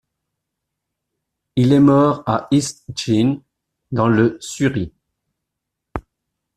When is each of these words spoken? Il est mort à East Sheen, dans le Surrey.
Il 1.55 1.73
est 1.73 1.79
mort 1.79 2.23
à 2.25 2.47
East 2.49 2.85
Sheen, 2.97 3.39
dans 3.91 4.07
le 4.07 4.35
Surrey. 4.41 4.91